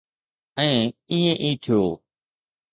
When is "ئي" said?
1.43-1.49